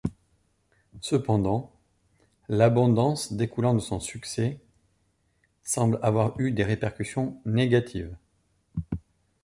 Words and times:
Cependant, 0.99 1.71
l'abondance 2.49 3.33
découlant 3.33 3.75
de 3.75 3.79
son 3.79 3.99
succès 3.99 4.59
semble 5.61 5.99
avoir 6.01 6.33
eu 6.39 6.51
des 6.51 6.63
répercussions 6.63 7.39
négatives. 7.45 8.15